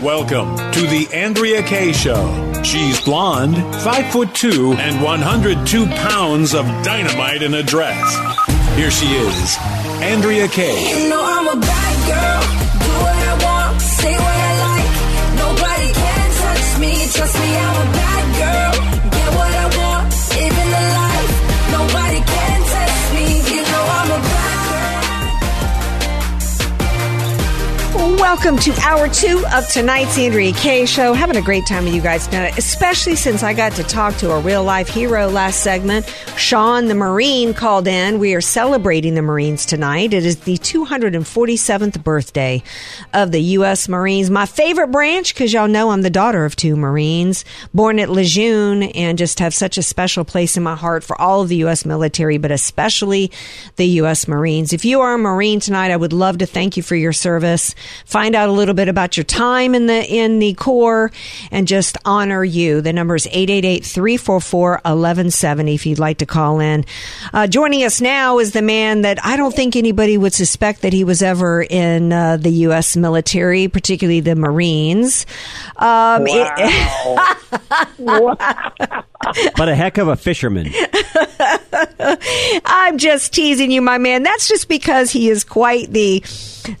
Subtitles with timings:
[0.00, 2.62] Welcome to the Andrea Kaye Show.
[2.64, 7.96] She's blonde, five foot two, and 102 pounds of dynamite in a dress.
[8.76, 9.56] Here she is,
[10.02, 11.02] Andrea Kaye.
[11.04, 12.42] You know I'm a bad girl.
[12.82, 14.90] Do what I want, say what I like.
[15.38, 16.92] Nobody can touch me.
[17.12, 18.91] Trust me, I'm a bad girl.
[28.22, 31.12] Welcome to hour two of tonight's Andrea Kaye Show.
[31.12, 34.30] Having a great time with you guys tonight, especially since I got to talk to
[34.30, 36.06] a real life hero last segment.
[36.36, 38.20] Sean the Marine called in.
[38.20, 40.14] We are celebrating the Marines tonight.
[40.14, 42.62] It is the 247th birthday
[43.12, 43.88] of the U.S.
[43.88, 48.08] Marines, my favorite branch because y'all know I'm the daughter of two Marines, born at
[48.08, 51.56] Lejeune, and just have such a special place in my heart for all of the
[51.56, 51.84] U.S.
[51.84, 53.32] military, but especially
[53.76, 54.28] the U.S.
[54.28, 54.72] Marines.
[54.72, 57.74] If you are a Marine tonight, I would love to thank you for your service
[58.12, 61.10] find out a little bit about your time in the in the Corps
[61.50, 62.82] and just honor you.
[62.82, 66.84] The number is 888-344-1170 if you'd like to call in.
[67.32, 70.92] Uh, joining us now is the man that I don't think anybody would suspect that
[70.92, 72.96] he was ever in uh, the U.S.
[72.96, 75.24] military, particularly the Marines.
[75.76, 77.36] Um, wow.
[79.56, 80.72] but a heck of a fisherman.
[82.64, 84.22] I'm just teasing you, my man.
[84.22, 86.22] That's just because he is quite the,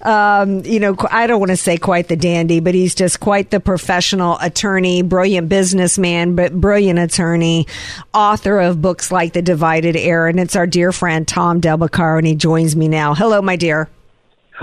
[0.02, 3.50] um, you know, I don't want to say quite the dandy, but he's just quite
[3.50, 7.66] the professional attorney, brilliant businessman, but brilliant attorney,
[8.14, 10.30] author of books like The Divided Era.
[10.30, 13.14] And it's our dear friend, Tom Del Beccaro, and he joins me now.
[13.14, 13.88] Hello, my dear.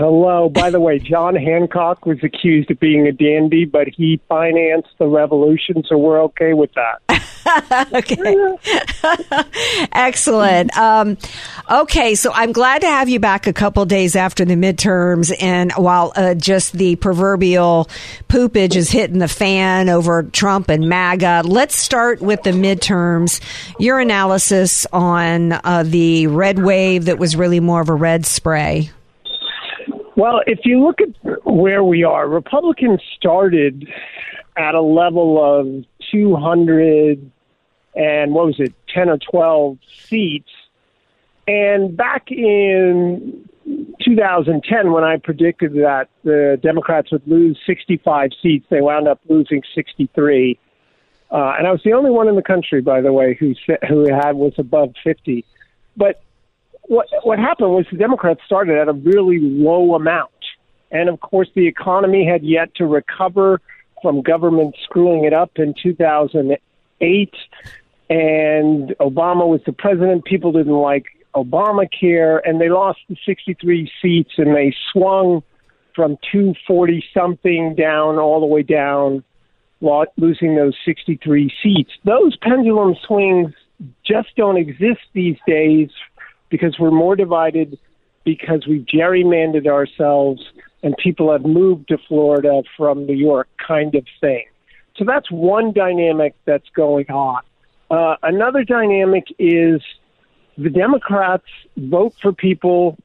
[0.00, 0.48] Hello.
[0.48, 5.06] By the way, John Hancock was accused of being a dandy, but he financed the
[5.06, 7.90] revolution, so we're okay with that.
[7.92, 9.84] okay.
[9.92, 10.74] Excellent.
[10.74, 11.18] Um,
[11.70, 15.70] okay, so I'm glad to have you back a couple days after the midterms, and
[15.72, 17.90] while uh, just the proverbial
[18.26, 23.38] poopage is hitting the fan over Trump and MAGA, let's start with the midterms.
[23.78, 28.90] Your analysis on uh, the red wave that was really more of a red spray.
[30.20, 33.88] Well, if you look at where we are, Republicans started
[34.54, 37.30] at a level of 200
[37.94, 40.50] and what was it, 10 or 12 seats.
[41.48, 43.48] And back in
[44.04, 49.62] 2010, when I predicted that the Democrats would lose 65 seats, they wound up losing
[49.74, 50.58] 63.
[51.30, 53.54] Uh, and I was the only one in the country, by the way, who
[53.88, 55.46] who had was above 50.
[55.96, 56.22] But
[56.82, 60.30] what what happened was the Democrats started at a really low amount,
[60.90, 63.60] and of course the economy had yet to recover
[64.02, 67.34] from government screwing it up in 2008,
[68.08, 70.24] and Obama was the president.
[70.24, 71.04] People didn't like
[71.34, 75.42] Obamacare, and they lost the 63 seats, and they swung
[75.94, 79.22] from 240 something down all the way down,
[80.16, 81.90] losing those 63 seats.
[82.04, 83.52] Those pendulum swings
[84.04, 85.90] just don't exist these days
[86.50, 87.78] because we're more divided
[88.24, 90.42] because we've gerrymandered ourselves
[90.82, 94.44] and people have moved to Florida from New York, kind of thing.
[94.96, 97.42] So that's one dynamic that's going on.
[97.90, 99.80] Uh, another dynamic is
[100.58, 101.46] the Democrats
[101.76, 102.96] vote for people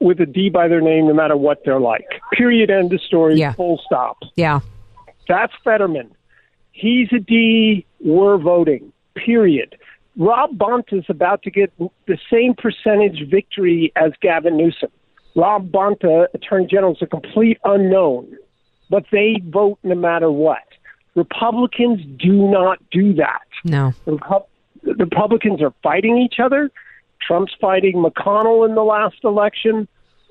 [0.00, 2.06] with a D by their name, no matter what they're like.
[2.32, 2.70] Period.
[2.70, 3.36] End of story.
[3.36, 3.52] Yeah.
[3.52, 4.18] Full stop.
[4.36, 4.60] Yeah.
[5.26, 6.14] That's Fetterman.
[6.72, 7.84] He's a D.
[8.00, 8.92] We're voting.
[9.14, 9.77] Period.
[10.18, 14.90] Rob Bonta is about to get the same percentage victory as Gavin Newsom.
[15.36, 18.36] Rob Bonta, uh, Attorney General, is a complete unknown,
[18.90, 20.58] but they vote no matter what.
[21.14, 23.46] Republicans do not do that.
[23.64, 23.92] No.
[24.06, 24.46] Repu-
[24.82, 26.70] Republicans are fighting each other.
[27.24, 29.86] Trump's fighting McConnell in the last election.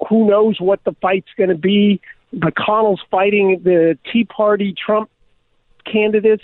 [0.09, 2.01] Who knows what the fight's going to be?
[2.35, 5.09] McConnell's fighting the Tea Party Trump
[5.85, 6.43] candidates.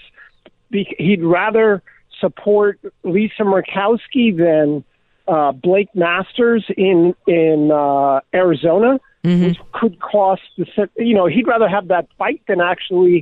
[0.71, 1.83] He'd rather
[2.23, 4.83] support Lisa Murkowski than
[5.27, 8.91] uh, Blake Masters in in uh, Arizona,
[9.23, 9.45] Mm-hmm.
[9.45, 10.65] which could cost the
[10.97, 13.17] you know he'd rather have that fight than actually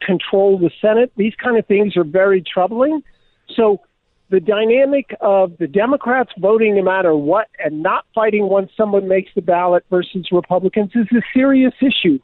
[0.00, 1.12] control the Senate.
[1.24, 3.02] These kind of things are very troubling.
[3.56, 3.64] So
[4.30, 9.30] the dynamic of the Democrats voting no matter what and not fighting once someone makes
[9.34, 12.18] the ballot versus Republicans is a serious issue.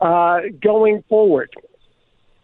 [0.00, 1.50] uh, going forward.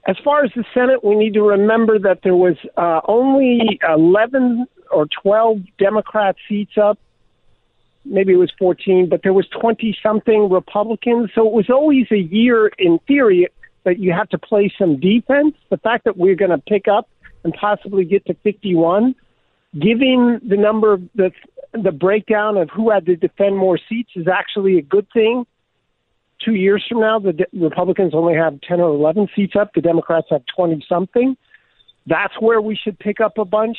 [0.06, 4.66] As far as the Senate, we need to remember that there was uh, only 11
[4.90, 6.98] or 12 Democrat seats up.
[8.04, 11.30] Maybe it was 14, but there was 20 something Republicans.
[11.34, 13.46] So it was always a year in theory
[13.84, 15.54] that you have to play some defense.
[15.70, 17.08] The fact that we're going to pick up
[17.44, 19.14] and possibly get to 51,
[19.74, 21.30] giving the number of the
[21.72, 25.46] the breakdown of who had to defend more seats is actually a good thing.
[26.44, 29.72] Two years from now, the de- Republicans only have 10 or 11 seats up.
[29.74, 31.36] The Democrats have 20 something.
[32.06, 33.76] That's where we should pick up a bunch.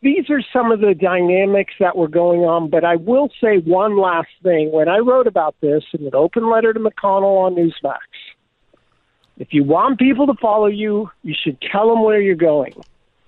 [0.00, 3.98] These are some of the dynamics that were going on, but I will say one
[3.98, 4.70] last thing.
[4.70, 8.00] When I wrote about this in an open letter to McConnell on Newsmax,
[9.38, 12.74] if you want people to follow you, you should tell them where you're going.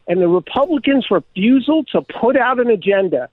[0.06, 3.28] And the Republicans' refusal to put out an agenda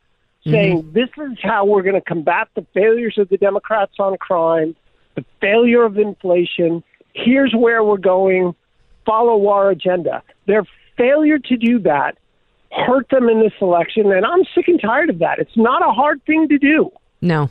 [0.45, 0.93] saying mm-hmm.
[0.93, 4.75] this is how we're going to combat the failures of the Democrats on crime,
[5.15, 6.83] the failure of inflation.
[7.13, 8.55] Here's where we're going.
[9.05, 10.23] Follow our agenda.
[10.47, 10.63] Their
[10.97, 12.17] failure to do that
[12.71, 15.39] hurt them in this election, and I'm sick and tired of that.
[15.39, 16.91] It's not a hard thing to do.
[17.21, 17.49] No,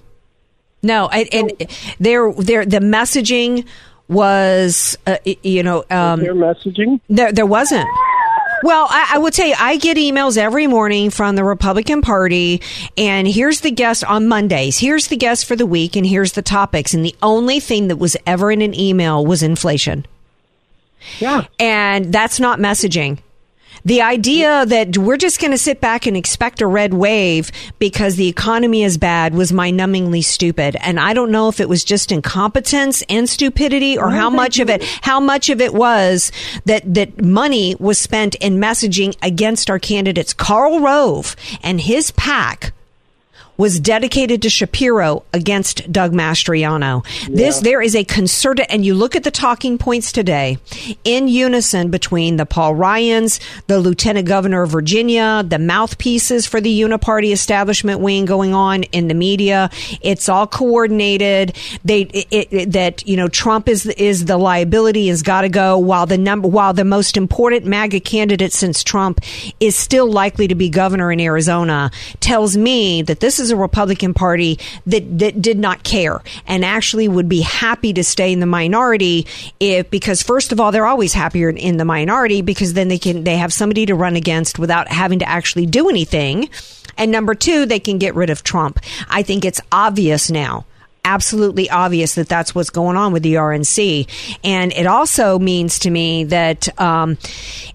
[0.83, 1.53] no, I, and
[2.01, 3.67] there, there, the messaging
[4.09, 7.01] was, uh, you know, um, Their messaging.
[7.09, 7.89] there, there wasn't.
[8.63, 12.63] Well, I, I would say I get emails every morning from the Republican Party,
[12.97, 14.79] and here's the guest on Mondays.
[14.79, 16.95] Here's the guest for the week, and here's the topics.
[16.95, 20.07] And the only thing that was ever in an email was inflation.
[21.19, 21.47] Yeah.
[21.59, 23.19] And that's not messaging.
[23.85, 27.51] The idea that we're just going to sit back and expect a red wave
[27.81, 30.77] because the economy is bad was mind numbingly stupid.
[30.77, 34.71] And I don't know if it was just incompetence and stupidity or how much of
[34.71, 36.31] it, how much of it was
[36.65, 40.33] that, that money was spent in messaging against our candidates.
[40.33, 42.73] Karl Rove and his pack
[43.63, 47.07] was dedicated to Shapiro against Doug Mastriano.
[47.29, 50.59] This there is a concerted and you look at the talking points today
[51.05, 53.39] in unison between the Paul Ryans,
[53.69, 59.07] the Lieutenant Governor of Virginia, the mouthpieces for the Uniparty establishment wing going on in
[59.07, 59.71] the media.
[60.01, 61.57] It's all coordinated.
[61.85, 65.79] They it, it, that you know Trump is is the liability has got to go
[65.79, 69.21] while the number while the most important MAGA candidate since Trump
[69.61, 74.15] is still likely to be governor in Arizona tells me that this is a Republican
[74.15, 78.47] Party that, that did not care and actually would be happy to stay in the
[78.47, 79.27] minority
[79.61, 83.25] if because first of all they're always happier in the minority because then they can
[83.25, 86.49] they have somebody to run against without having to actually do anything.
[86.99, 88.79] And number two, they can get rid of Trump.
[89.09, 90.67] I think it's obvious now
[91.05, 94.09] absolutely obvious that that's what's going on with the RNC.
[94.45, 97.19] And it also means to me that um,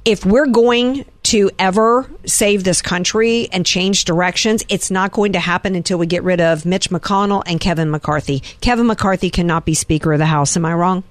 [0.05, 5.39] if we're going to ever save this country and change directions, it's not going to
[5.39, 8.39] happen until we get rid of Mitch McConnell and Kevin McCarthy.
[8.61, 10.55] Kevin McCarthy cannot be Speaker of the House.
[10.55, 11.03] Am I wrong?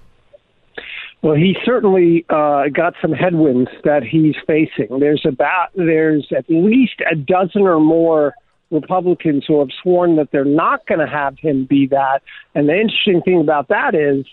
[1.23, 5.01] Well, he certainly uh, got some headwinds that he's facing.
[5.01, 8.35] There's about there's at least a dozen or more
[8.71, 12.23] Republicans who have sworn that they're not going to have him be that.
[12.55, 14.27] And the interesting thing about that is,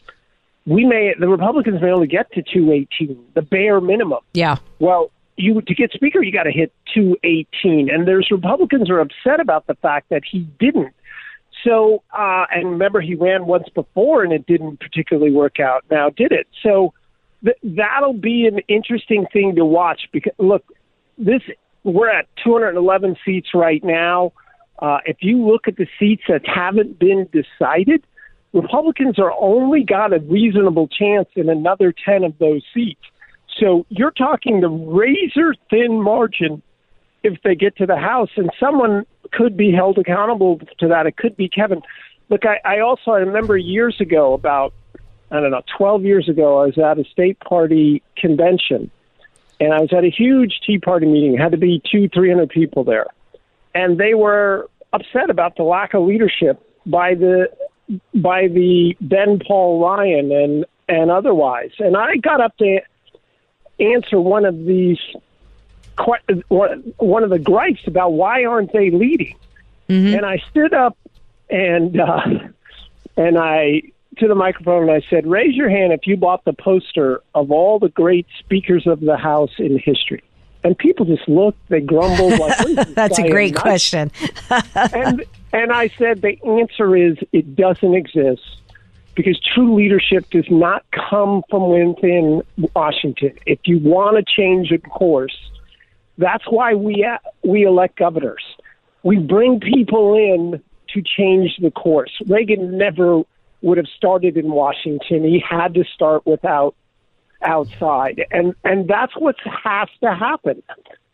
[0.65, 4.19] we may the Republicans may only get to 218, the bare minimum.
[4.33, 4.57] Yeah.
[4.80, 9.39] Well, you to get speaker, you got to hit 218, and there's Republicans are upset
[9.39, 10.94] about the fact that he didn't.
[11.63, 15.83] So, uh, and remember, he ran once before, and it didn't particularly work out.
[15.89, 16.47] Now, did it?
[16.62, 16.94] So,
[17.44, 20.09] th- that'll be an interesting thing to watch.
[20.11, 20.66] Because look,
[21.18, 21.42] this
[21.83, 24.33] we're at 211 seats right now.
[24.80, 28.06] Uh, if you look at the seats that haven't been decided,
[28.54, 33.02] Republicans are only got a reasonable chance in another 10 of those seats.
[33.59, 36.61] So you're talking the razor thin margin
[37.23, 41.06] if they get to the House, and someone could be held accountable to that.
[41.06, 41.81] It could be Kevin.
[42.30, 44.73] Look, I, I also I remember years ago, about
[45.31, 48.92] I don't know, 12 years ago, I was at a state party convention,
[49.60, 51.36] and I was at a huge Tea Party meeting.
[51.36, 53.07] It had to be two, three hundred people there,
[53.74, 57.50] and they were upset about the lack of leadership by the
[58.16, 61.72] by the then Paul Ryan and and otherwise.
[61.80, 62.80] And I got up to
[63.80, 65.00] answer one of these
[66.48, 69.38] one of the gripes about why aren't they leading.
[69.90, 70.16] Mm-hmm.
[70.16, 70.98] And I stood up
[71.50, 72.22] and uh,
[73.18, 73.83] and I
[74.17, 77.51] to the microphone and I said, "Raise your hand if you bought the poster of
[77.51, 80.23] all the great speakers of the House in history."
[80.63, 84.11] And people just looked, they grumbled like, "What is this That's a great question.
[84.75, 88.41] and and I said the answer is it doesn't exist
[89.15, 92.41] because true leadership does not come from within
[92.75, 93.37] Washington.
[93.45, 95.37] If you want to change a course,
[96.17, 97.07] that's why we
[97.43, 98.43] we elect governors.
[99.03, 100.61] We bring people in
[100.93, 102.11] to change the course.
[102.27, 103.23] Reagan never
[103.63, 105.23] would have started in Washington.
[105.23, 106.75] He had to start without
[107.41, 110.61] outside, and and that's what has to happen.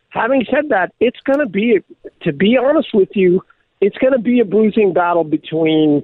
[0.09, 1.79] Having said that, it's going to be,
[2.23, 3.41] to be honest with you,
[3.79, 6.03] it's going to be a bruising battle between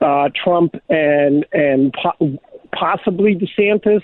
[0.00, 2.38] uh, Trump and and po-
[2.72, 4.02] possibly DeSantis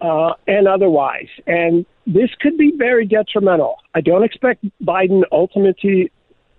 [0.00, 1.28] uh, and otherwise.
[1.46, 3.76] And this could be very detrimental.
[3.94, 6.10] I don't expect Biden ultimately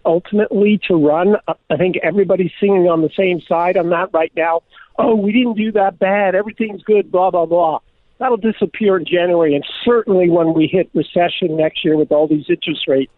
[0.09, 1.35] ultimately to run.
[1.69, 4.63] I think everybody's singing on the same side on that right now.
[4.97, 6.33] Oh, we didn't do that bad.
[6.35, 7.11] Everything's good.
[7.11, 7.79] Blah blah blah.
[8.17, 12.45] That'll disappear in January, and certainly when we hit recession next year with all these
[12.49, 13.09] interest rate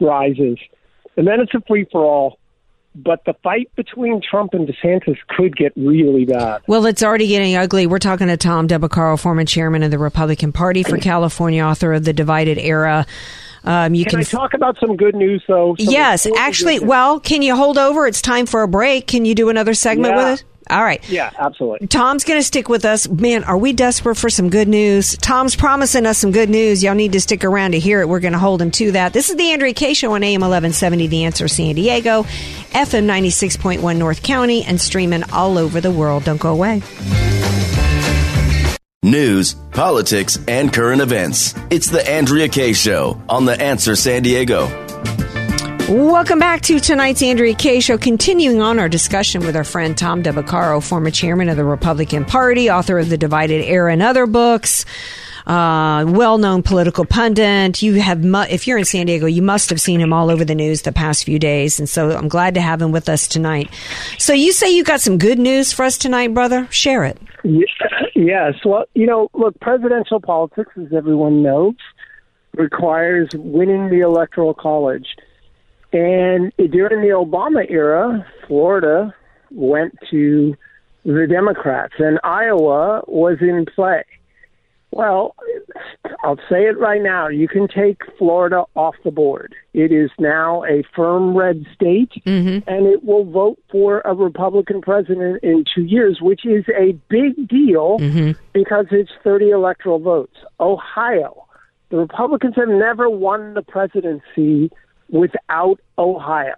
[0.00, 0.58] rises,
[1.16, 2.38] and then it's a free for all
[2.94, 6.60] but the fight between Trump and DeSantis could get really bad.
[6.66, 7.86] Well, it's already getting ugly.
[7.86, 11.92] We're talking to Tom Del Beccaro, former chairman of the Republican Party for California, author
[11.92, 13.06] of The Divided Era.
[13.64, 15.76] Um, you can, can I talk about some good news, though?
[15.78, 16.80] Some yes, actually.
[16.80, 18.06] Well, can you hold over?
[18.06, 19.06] It's time for a break.
[19.06, 20.16] Can you do another segment Yeah.
[20.16, 20.44] with us?
[20.70, 21.02] All right.
[21.10, 21.88] Yeah, absolutely.
[21.88, 23.08] Tom's going to stick with us.
[23.08, 25.16] Man, are we desperate for some good news?
[25.16, 26.80] Tom's promising us some good news.
[26.84, 28.08] Y'all need to stick around to hear it.
[28.08, 29.12] We're going to hold him to that.
[29.12, 33.96] This is the Andrea Kaye Show on AM 1170, The Answer San Diego, FM 96.1
[33.96, 36.22] North County, and streaming all over the world.
[36.22, 36.82] Don't go away.
[39.10, 41.54] News, politics, and current events.
[41.70, 44.66] It's the Andrea Kaye Show on The Answer San Diego.
[45.88, 50.20] Welcome back to tonight's Andrea Kaye Show, continuing on our discussion with our friend Tom
[50.20, 54.26] Del Beccaro, former chairman of the Republican Party, author of The Divided Era and other
[54.26, 54.84] books.
[55.46, 57.80] Uh, well-known political pundit.
[57.80, 60.44] You have, mu- if you're in San Diego, you must have seen him all over
[60.44, 63.26] the news the past few days, and so I'm glad to have him with us
[63.26, 63.70] tonight.
[64.18, 66.68] So you say you got some good news for us tonight, brother?
[66.70, 67.16] Share it.
[67.44, 67.66] Ye-
[68.14, 68.54] Yes.
[68.64, 71.74] Well, you know, look, presidential politics, as everyone knows,
[72.56, 75.16] requires winning the electoral college.
[75.92, 79.14] And during the Obama era, Florida
[79.50, 80.54] went to
[81.04, 84.04] the Democrats, and Iowa was in play.
[84.92, 85.36] Well,
[86.24, 87.28] I'll say it right now.
[87.28, 89.54] You can take Florida off the board.
[89.72, 92.10] It is now a firm red state,
[92.66, 97.48] and it will vote for a Republican president in two years, which is a big
[97.48, 97.98] deal
[98.52, 100.36] because it's 30 electoral votes.
[100.58, 101.46] Ohio,
[101.90, 104.70] the Republicans have never won the presidency
[105.08, 106.54] without Ohio.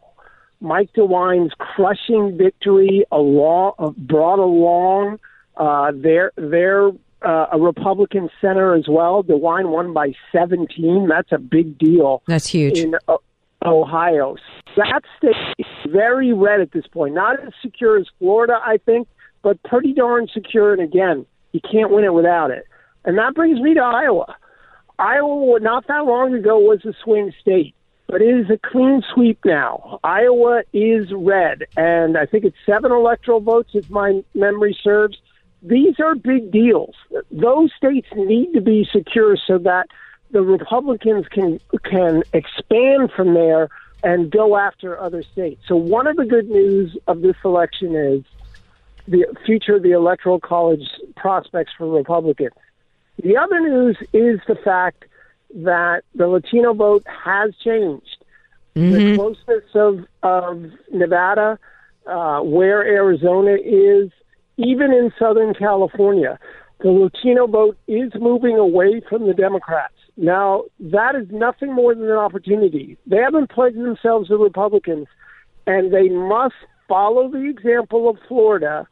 [0.60, 5.18] Mike DeWine's crushing victory along, brought along
[5.56, 6.92] uh, their their
[7.24, 9.22] uh, a Republican center as well.
[9.22, 11.08] DeWine won by 17.
[11.08, 12.78] That's a big deal That's huge.
[12.78, 13.16] in uh,
[13.64, 14.36] Ohio.
[14.76, 17.14] That state is very red at this point.
[17.14, 19.08] Not as secure as Florida, I think,
[19.42, 20.72] but pretty darn secure.
[20.72, 22.64] And again, you can't win it without it.
[23.04, 24.36] And that brings me to Iowa.
[24.98, 27.74] Iowa, not that long ago, was a swing state,
[28.06, 29.98] but it is a clean sweep now.
[30.04, 35.18] Iowa is red, and I think it's seven electoral votes, if my memory serves.
[35.62, 36.94] These are big deals.
[37.30, 39.86] Those states need to be secure so that
[40.30, 43.68] the Republicans can can expand from there
[44.02, 45.62] and go after other states.
[45.68, 48.24] So one of the good news of this election is
[49.06, 52.52] the future of the electoral college prospects for Republicans.
[53.22, 55.04] The other news is the fact
[55.54, 58.16] that the Latino vote has changed.
[58.74, 61.58] The closeness of, of Nevada,
[62.06, 64.10] uh, where Arizona is,
[64.64, 66.38] even in Southern California,
[66.80, 69.94] the Latino vote is moving away from the Democrats.
[70.16, 72.98] Now, that is nothing more than an opportunity.
[73.06, 75.06] They haven't pledged themselves to Republicans,
[75.66, 76.54] and they must
[76.88, 78.86] follow the example of Florida,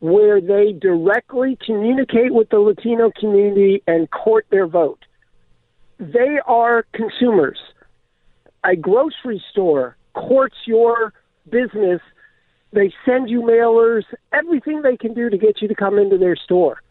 [0.00, 5.04] where they directly communicate with the Latino community and court their vote.
[5.98, 7.58] They are consumers.
[8.64, 11.12] A grocery store courts your
[11.50, 12.00] business.
[12.74, 14.02] They send you mailers,
[14.32, 16.82] everything they can do to get you to come into their store.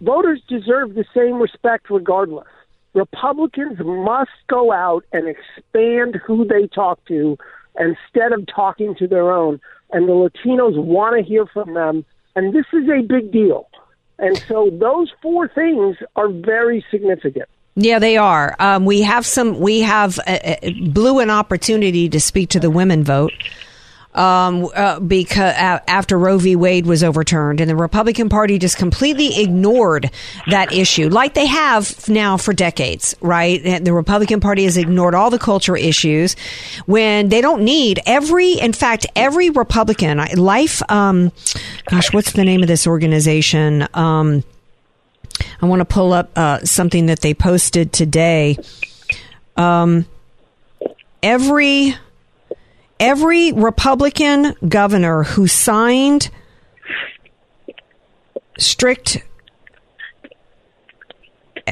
[0.00, 2.48] Voters deserve the same respect regardless.
[2.94, 7.38] Republicans must go out and expand who they talk to
[7.78, 9.60] instead of talking to their own.
[9.92, 12.04] And the Latinos want to hear from them.
[12.34, 13.68] And this is a big deal.
[14.18, 17.48] And so those four things are very significant.
[17.76, 18.56] Yeah, they are.
[18.58, 19.60] Um, we have some.
[19.60, 20.18] We have
[20.80, 23.32] blew an opportunity to speak to the women vote
[24.14, 26.56] um, uh, because uh, after Roe v.
[26.56, 30.10] Wade was overturned, and the Republican Party just completely ignored
[30.48, 33.14] that issue, like they have now for decades.
[33.20, 33.60] Right?
[33.64, 36.34] And the Republican Party has ignored all the culture issues
[36.86, 38.52] when they don't need every.
[38.52, 40.82] In fact, every Republican life.
[40.90, 41.32] Um,
[41.86, 43.86] gosh, what's the name of this organization?
[43.94, 44.42] Um,
[45.60, 48.56] I want to pull up uh, something that they posted today.
[49.56, 50.06] Um,
[51.22, 51.96] every
[53.00, 56.30] every Republican governor who signed
[58.58, 59.22] strict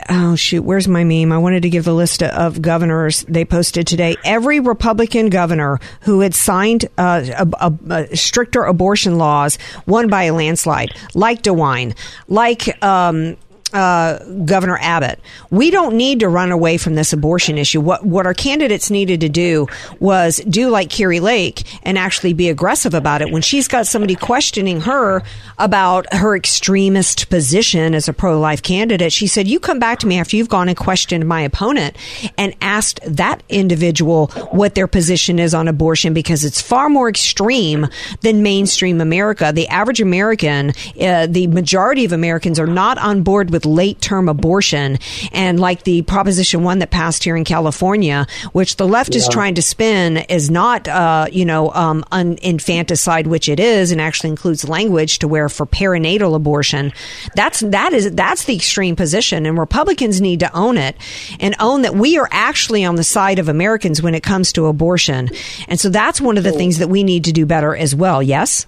[0.08, 1.32] oh shoot where's my meme?
[1.32, 4.16] I wanted to give the list of governors they posted today.
[4.24, 10.24] Every republican governor who had signed uh, a, a, a stricter abortion laws won by
[10.24, 10.90] a landslide.
[11.14, 11.94] Like dewine.
[12.28, 13.36] Like um,
[13.72, 15.20] uh, Governor Abbott.
[15.50, 17.80] We don't need to run away from this abortion issue.
[17.80, 19.66] What what our candidates needed to do
[20.00, 23.30] was do like Kari Lake and actually be aggressive about it.
[23.30, 25.22] When she's got somebody questioning her
[25.58, 30.06] about her extremist position as a pro life candidate, she said, "You come back to
[30.06, 31.96] me after you've gone and questioned my opponent
[32.38, 37.88] and asked that individual what their position is on abortion because it's far more extreme
[38.20, 39.52] than mainstream America.
[39.54, 44.28] The average American, uh, the majority of Americans are not on board with late term
[44.28, 44.98] abortion
[45.32, 49.54] and like the Proposition 1 that passed here in California, which the left is trying
[49.54, 54.30] to spin is not, uh, you know, um, un- infanticide, which it is, and actually
[54.30, 56.92] includes language to where for perinatal abortion,
[57.34, 59.46] that's, that is, that's the extreme position.
[59.46, 60.96] And Republicans need to own it
[61.40, 64.66] and own that we are actually on the side of Americans when it comes to
[64.66, 65.30] abortion.
[65.68, 68.22] And so that's one of the things that we need to do better as well.
[68.22, 68.66] Yes?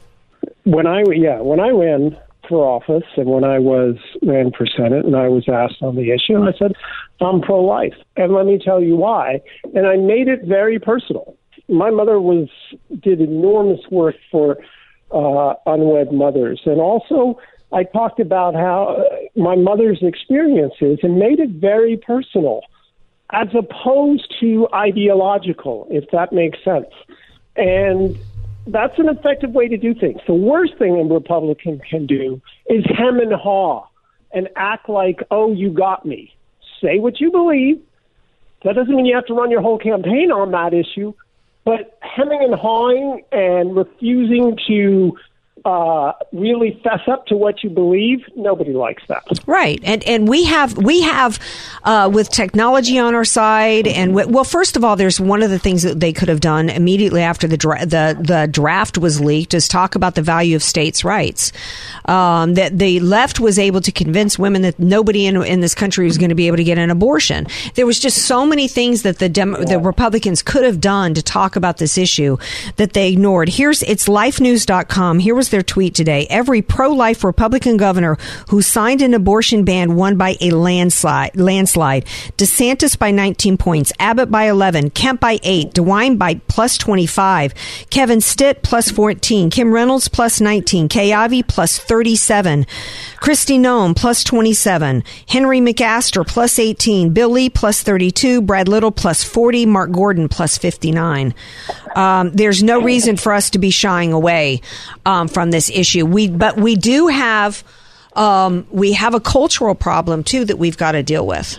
[0.68, 2.16] when I yeah when I ran
[2.48, 6.10] for office and when I was ran for senate and I was asked on the
[6.10, 6.72] issue, I said
[7.20, 9.40] I'm pro-life, and let me tell you why.
[9.74, 11.36] And I made it very personal.
[11.68, 12.48] My mother was
[13.00, 14.58] did enormous work for
[15.10, 17.38] uh, unwed mothers, and also
[17.72, 19.02] I talked about how uh,
[19.36, 22.62] my mother's experiences and made it very personal,
[23.32, 26.86] as opposed to ideological, if that makes sense.
[27.56, 28.16] And
[28.72, 30.20] that's an effective way to do things.
[30.26, 33.86] The worst thing a Republican can do is hem and haw
[34.32, 36.34] and act like, oh, you got me.
[36.82, 37.82] Say what you believe.
[38.64, 41.14] That doesn't mean you have to run your whole campaign on that issue,
[41.64, 45.16] but hemming and hawing and refusing to
[45.64, 49.24] uh, really fess up to what you believe, nobody likes that.
[49.46, 51.38] Right, and and we have we have
[51.84, 55.50] uh, with technology on our side, and w- well, first of all, there's one of
[55.50, 59.20] the things that they could have done immediately after the dra- the the draft was
[59.20, 61.52] leaked is talk about the value of states' rights.
[62.04, 66.06] Um, that the left was able to convince women that nobody in in this country
[66.06, 67.46] was going to be able to get an abortion.
[67.74, 71.22] There was just so many things that the Dem- the Republicans could have done to
[71.22, 72.38] talk about this issue
[72.76, 73.48] that they ignored.
[73.48, 75.18] Here's it's lifenews.com.
[75.18, 76.26] Here was their tweet today.
[76.30, 78.16] Every pro-life Republican governor
[78.48, 81.36] who signed an abortion ban won by a landslide.
[81.36, 82.04] Landslide.
[82.36, 83.92] DeSantis by 19 points.
[83.98, 84.90] Abbott by 11.
[84.90, 85.72] Kemp by 8.
[85.72, 87.54] DeWine by plus 25.
[87.90, 89.50] Kevin Stitt plus 14.
[89.50, 90.88] Kim Reynolds plus 19.
[90.88, 92.66] Kay Ivey plus 37.
[93.16, 95.02] Kristi Noem plus 27.
[95.28, 97.12] Henry McMaster plus 18.
[97.12, 98.42] Bill Lee plus 32.
[98.42, 99.66] Brad Little plus 40.
[99.66, 101.34] Mark Gordon plus 59.
[101.94, 104.60] Um, there's no reason for us to be shying away
[105.04, 106.04] um, from this issue.
[106.04, 107.62] We, but we do have
[108.14, 111.56] um, we have a cultural problem too that we've got to deal with.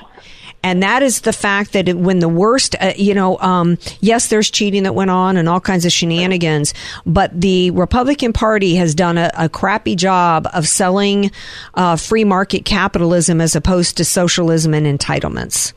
[0.61, 4.51] And that is the fact that when the worst, uh, you know, um, yes, there's
[4.51, 6.73] cheating that went on and all kinds of shenanigans,
[7.05, 11.31] but the Republican Party has done a, a crappy job of selling
[11.75, 15.71] uh, free market capitalism as opposed to socialism and entitlements.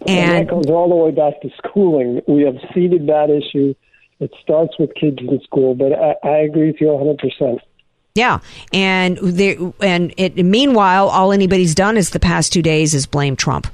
[0.00, 2.22] And, And that goes all the way back to schooling.
[2.26, 3.76] We have seeded that issue.
[4.20, 7.58] It starts with kids in school, but I, I agree with you 100%.
[8.14, 8.40] Yeah,
[8.72, 13.36] and there, and it, meanwhile, all anybody's done is the past two days is blame
[13.36, 13.68] Trump,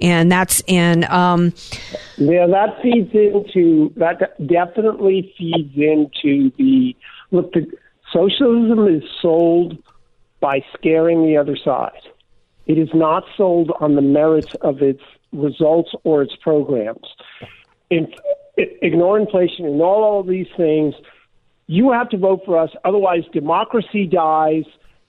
[0.00, 1.52] and that's and um,
[2.16, 6.96] Yeah, that feeds into that definitely feeds into the
[7.30, 7.52] look.
[7.52, 7.70] The
[8.10, 9.76] socialism is sold
[10.40, 11.92] by scaring the other side.
[12.66, 17.06] It is not sold on the merits of its results or its programs.
[17.90, 18.08] In,
[18.82, 20.94] ignore inflation and all, all these things.
[21.66, 24.64] You have to vote for us, otherwise democracy dies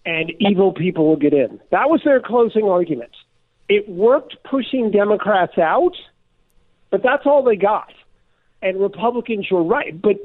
[0.05, 1.59] and evil people will get in.
[1.71, 3.11] That was their closing argument.
[3.67, 5.93] It worked pushing Democrats out,
[6.89, 7.91] but that's all they got.
[8.61, 10.15] And Republicans, you're right, but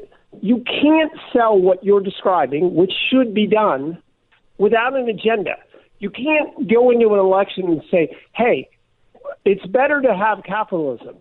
[0.40, 4.02] you can't sell what you're describing, which should be done,
[4.58, 5.56] without an agenda.
[5.98, 8.68] You can't go into an election and say, hey,
[9.44, 11.16] it's better to have capitalism.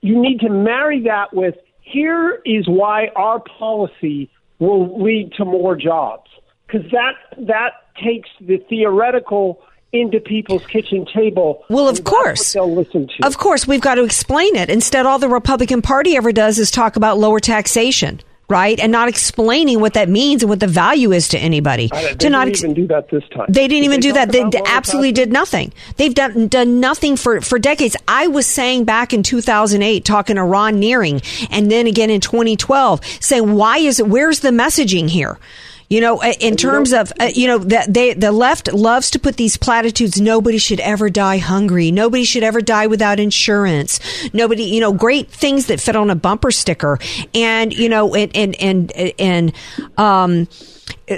[0.00, 5.76] You need to marry that with here is why our policy will lead to more
[5.76, 6.30] jobs.
[6.66, 7.12] Because that,
[7.46, 9.60] that takes the theoretical
[9.92, 11.64] into people's kitchen table.
[11.70, 12.52] Well, of course.
[12.52, 13.26] they'll listen to.
[13.26, 14.68] Of course, we've got to explain it.
[14.68, 18.78] Instead, all the Republican Party ever does is talk about lower taxation, right?
[18.80, 21.88] And not explaining what that means and what the value is to anybody.
[21.92, 23.46] I- they to didn't ex- even do that this time.
[23.48, 24.32] They didn't Did even do that.
[24.32, 25.72] They d- absolutely did nothing.
[25.96, 27.96] They've done done nothing for for decades.
[28.06, 33.00] I was saying back in 2008, talking to Ron Nehring, and then again in 2012,
[33.20, 34.08] saying, "Why is it?
[34.08, 35.38] Where's the messaging here?"
[35.88, 39.36] You know, in terms of uh, you know that they the left loves to put
[39.36, 40.20] these platitudes.
[40.20, 41.90] Nobody should ever die hungry.
[41.90, 43.98] Nobody should ever die without insurance.
[44.34, 46.98] Nobody, you know, great things that fit on a bumper sticker,
[47.34, 49.52] and you know, and and and, and
[49.96, 50.46] um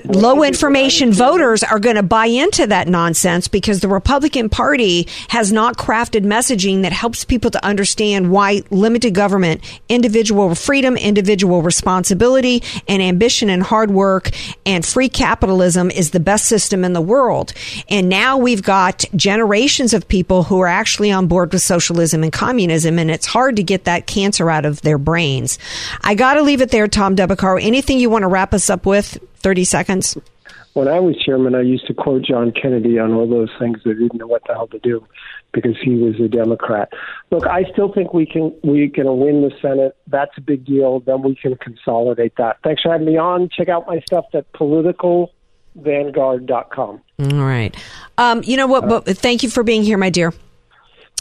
[0.05, 5.53] low information voters are going to buy into that nonsense because the Republican Party has
[5.53, 12.63] not crafted messaging that helps people to understand why limited government, individual freedom, individual responsibility,
[12.87, 14.31] and ambition and hard work
[14.65, 17.53] and free capitalism is the best system in the world.
[17.89, 22.33] And now we've got generations of people who are actually on board with socialism and
[22.33, 25.59] communism, and it's hard to get that cancer out of their brains.
[26.03, 27.63] I got to leave it there, Tom Del Beccaro.
[27.63, 29.19] Anything you want to wrap us up with?
[29.41, 30.17] 30 seconds.
[30.75, 33.95] When I was chairman, I used to quote John Kennedy on all those things that
[33.95, 35.05] didn't know what the hell to do
[35.53, 36.93] because he was a Democrat.
[37.33, 39.97] Look, I still think we can we can win the Senate.
[40.07, 41.01] That's a big deal.
[41.01, 42.59] Then we can consolidate that.
[42.63, 43.49] Thanks for having me on.
[43.49, 47.01] Check out my stuff at politicalvanguard.com.
[47.19, 47.75] All right.
[48.17, 48.89] Um, you know what?
[48.89, 50.33] But thank you for being here, my dear.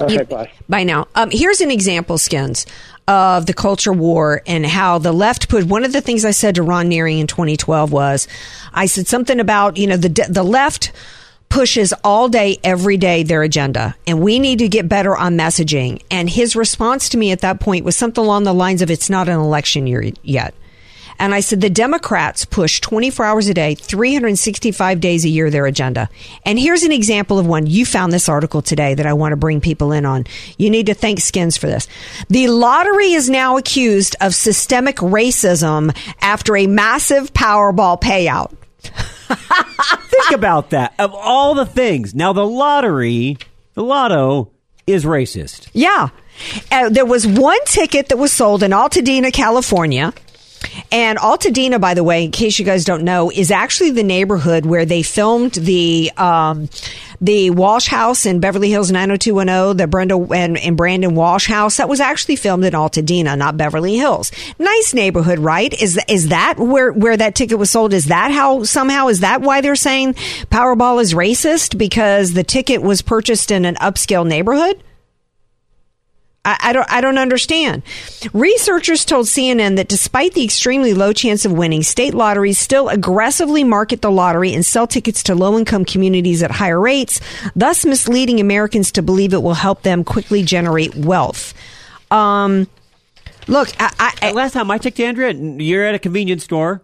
[0.02, 0.52] Okay, bye.
[0.68, 1.08] Bye now.
[1.16, 2.66] Um, here's an example, Skins,
[3.08, 5.66] of the culture war and how the left put.
[5.66, 8.28] One of the things I said to Ron Nehring in 2012 was,
[8.74, 10.92] I said something about you know the the left
[11.50, 16.02] pushes all day, every day their agenda, and we need to get better on messaging.
[16.12, 19.10] And his response to me at that point was something along the lines of, "It's
[19.10, 20.54] not an election year yet."
[21.20, 25.66] And I said, the Democrats push 24 hours a day, 365 days a year their
[25.66, 26.10] agenda.
[26.46, 27.68] And here's an example of one.
[27.68, 30.24] You found this article today that I want to bring people in on.
[30.58, 31.88] You need to thank Skins for this.
[32.30, 38.56] The lottery is now accused of systemic racism after a massive Powerball payout.
[38.82, 40.94] Think about that.
[40.98, 43.38] Of all the things, now the lottery,
[43.74, 44.52] the lotto
[44.88, 45.70] is racist.
[45.74, 46.10] Yeah.
[46.72, 50.14] Uh, there was one ticket that was sold in Altadena, California.
[50.92, 54.66] And Altadena, by the way, in case you guys don't know, is actually the neighborhood
[54.66, 56.70] where they filmed the um,
[57.22, 61.78] the Walsh House in Beverly Hills 90210, the Brenda and, and Brandon Walsh House.
[61.78, 64.32] That was actually filmed in Altadena, not Beverly Hills.
[64.58, 65.74] Nice neighborhood, right?
[65.82, 67.94] Is is that where where that ticket was sold?
[67.94, 70.14] Is that how somehow is that why they're saying
[70.50, 74.82] Powerball is racist because the ticket was purchased in an upscale neighborhood?
[76.46, 76.92] I, I don't.
[76.92, 77.84] I don't understand.
[78.34, 83.64] Researchers told CNN that despite the extremely low chance of winning, state lotteries still aggressively
[83.64, 87.20] market the lottery and sell tickets to low-income communities at higher rates,
[87.56, 91.54] thus misleading Americans to believe it will help them quickly generate wealth.
[92.10, 92.68] Um,
[93.48, 96.82] look, I, I, Last time I checked, Andrea, you're at a convenience store.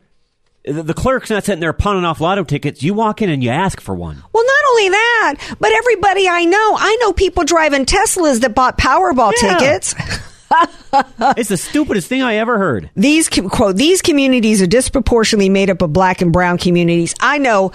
[0.65, 2.83] The, the clerk's not sitting there punning off lotto tickets.
[2.83, 4.23] You walk in and you ask for one.
[4.33, 8.77] Well, not only that, but everybody I know, I know people driving Teslas that bought
[8.77, 9.57] Powerball Yeah.
[9.57, 9.95] tickets.
[11.37, 12.89] it's the stupidest thing I ever heard.
[12.95, 17.15] These quote these communities are disproportionately made up of black and brown communities.
[17.19, 17.71] I know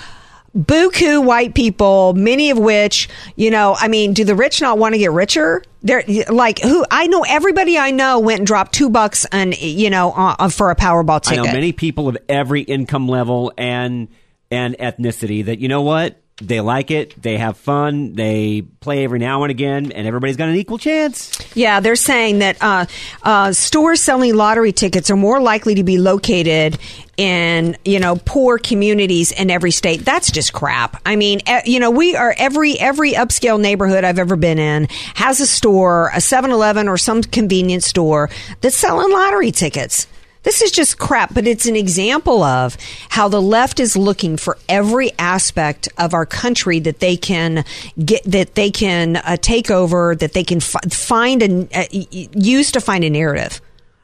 [0.57, 4.95] buku white people, many of which, you know, I mean, do the rich not want
[4.95, 5.63] to get richer?
[5.83, 7.25] They're like who I know.
[7.27, 11.17] Everybody I know went and dropped two bucks and you know uh, for a Powerball
[11.17, 11.45] I ticket.
[11.47, 14.09] know many people of every income level and
[14.51, 19.19] and ethnicity that you know what they like it, they have fun, they play every
[19.19, 21.39] now and again, and everybody's got an equal chance.
[21.55, 22.87] Yeah, they're saying that uh,
[23.23, 26.79] uh, stores selling lottery tickets are more likely to be located
[27.17, 30.05] in you know poor communities in every state.
[30.05, 31.01] That's just crap.
[31.05, 35.41] I mean, you know, we are every every upscale neighborhood I've ever been in has
[35.41, 38.31] a store, a 7-Eleven or some convenience store
[38.63, 40.07] that's selling lottery tickets.
[40.43, 42.77] This is just crap, but it's an example of
[43.11, 47.65] how the left is looking for every aspect of our country that they can
[48.03, 52.73] get, that they can uh, take over, that they can f- find and uh, use
[52.73, 53.61] to find a narrative.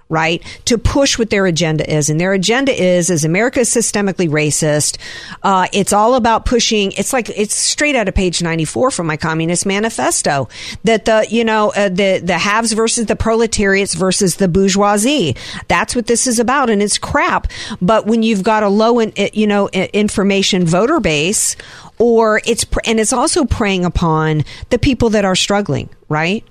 [0.09, 4.29] Right to push what their agenda is, and their agenda is is America is systemically
[4.29, 4.99] racist.
[5.43, 6.93] Uh, it's all about pushing.
[6.93, 10.49] It's like it's straight out of page ninety four from my Communist Manifesto
[10.85, 15.35] that the you know uh, the the haves versus the proletariats versus the bourgeoisie.
[15.67, 17.49] That's what this is about, and it's crap.
[17.83, 21.57] But when you've got a low in, you know information voter base,
[21.99, 26.45] or it's and it's also preying upon the people that are struggling, right?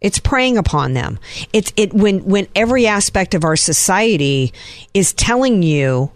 [0.00, 1.18] It's preying upon them.
[1.52, 4.52] It's it when when every aspect of our society
[4.94, 6.12] is telling you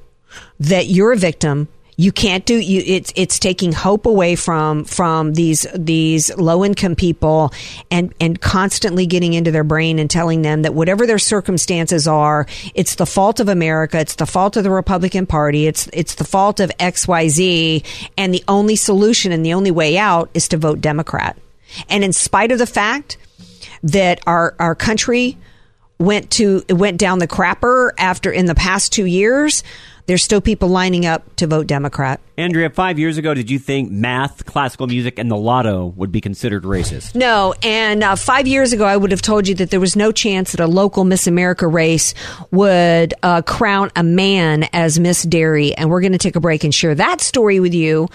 [0.61, 1.69] that you're a victim.
[1.97, 2.83] You can't do you.
[2.87, 7.53] It's it's taking hope away from from these these low income people
[7.91, 12.47] and and constantly getting into their brain and telling them that whatever their circumstances are,
[12.75, 13.99] it's the fault of America.
[13.99, 15.67] It's the fault of the Republican Party.
[15.67, 17.85] It's it's the fault of X Y Z.
[18.17, 21.37] And the only solution and the only way out is to vote Democrat.
[21.89, 23.19] And in spite of the fact
[23.85, 25.37] that our our country
[25.99, 29.63] went to went down the crapper after in the past two years
[30.07, 32.21] There's still people lining up to vote Democrat.
[32.37, 36.21] Andrea, five years ago, did you think math, classical music, and the lotto would be
[36.21, 37.15] considered racist?
[37.15, 40.11] No, and uh, five years ago, I would have told you that there was no
[40.11, 42.15] chance that a local Miss America race
[42.51, 45.73] would uh, crown a man as Miss Derry.
[45.75, 48.09] And we're going to take a break and share that story with you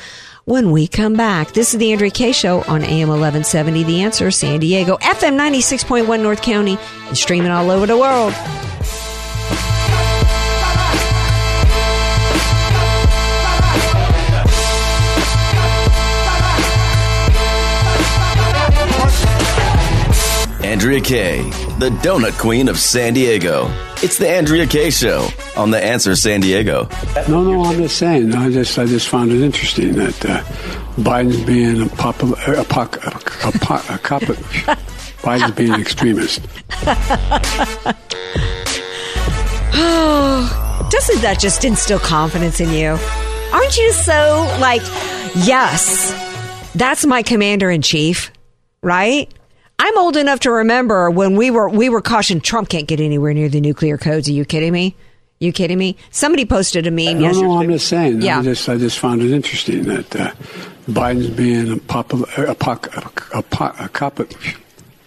[0.48, 1.52] when we come back.
[1.52, 6.24] This is the Andrea Kaye Show on AM 1170, The Answer, San Diego, FM 96.1
[6.24, 8.34] North County, and streaming all over the world.
[20.64, 21.44] Andrea Kaye,
[21.80, 23.70] the donut queen of San Diego.
[24.04, 26.88] It's the Andrea Kaye Show on The Answer San Diego.
[27.28, 28.34] No, no, I'm just saying.
[28.36, 30.44] I just, I just found it interesting that uh,
[31.02, 33.10] Biden's being a popular, a, poc- a,
[33.48, 34.22] a, a cop,
[35.24, 36.42] Biden's being an extremist.
[39.74, 42.98] Oh, doesn't that just instill confidence in you?
[43.52, 44.82] Aren't you so like,
[45.38, 46.14] yes,
[46.76, 48.32] that's my commander in chief,
[48.84, 49.34] right?
[49.80, 53.34] I'm old enough to remember when we were we were cautioned Trump can't get anywhere
[53.34, 54.28] near the nuclear codes.
[54.28, 54.96] Are you kidding me?
[55.40, 55.98] You kidding me?
[56.10, 57.48] Somebody posted a meme No, yesterday.
[57.48, 58.22] no, I'm just saying.
[58.24, 58.40] Yeah.
[58.40, 60.32] I just, I just found it interesting that uh,
[60.90, 64.16] Biden's being a popular, a, poc- a, a, a cop,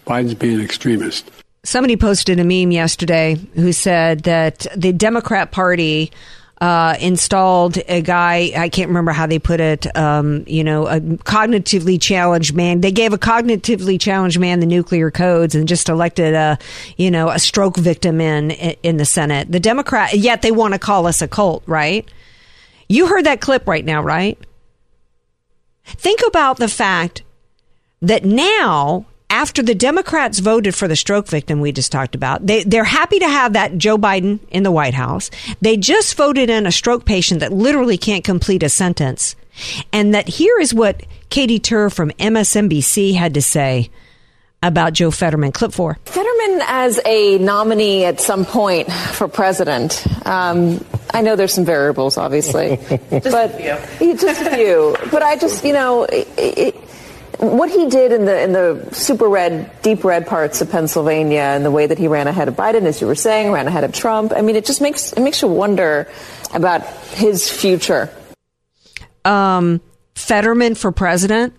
[0.06, 1.28] Biden's being an extremist.
[1.64, 6.12] Somebody posted a meme yesterday who said that the Democrat Party
[6.60, 8.52] uh, installed a guy.
[8.56, 9.94] I can't remember how they put it.
[9.96, 12.82] Um, you know, a cognitively challenged man.
[12.82, 16.58] They gave a cognitively challenged man the nuclear codes and just elected a,
[16.96, 19.50] you know, a stroke victim in in the Senate.
[19.50, 20.14] The Democrat.
[20.14, 22.06] Yet they want to call us a cult, right?
[22.88, 24.38] You heard that clip right now, right?
[25.84, 27.22] Think about the fact
[28.02, 29.06] that now
[29.40, 33.18] after the Democrats voted for the stroke victim we just talked about, they, they're happy
[33.18, 35.30] to have that Joe Biden in the White House.
[35.62, 39.36] They just voted in a stroke patient that literally can't complete a sentence.
[39.94, 43.88] And that here is what Katie Tur from MSNBC had to say
[44.62, 45.52] about Joe Fetterman.
[45.52, 45.98] Clip four.
[46.04, 50.06] Fetterman as a nominee at some point for president.
[50.26, 52.76] Um, I know there's some variables, obviously,
[53.10, 54.94] but Yeah, just a few.
[55.10, 56.89] But I just, you know, it, it,
[57.38, 61.64] what he did in the in the super red, deep red parts of Pennsylvania, and
[61.64, 63.92] the way that he ran ahead of Biden, as you were saying, ran ahead of
[63.92, 64.32] Trump.
[64.34, 66.08] I mean, it just makes it makes you wonder
[66.52, 68.10] about his future.
[69.24, 69.80] Um,
[70.14, 71.54] Fetterman for president.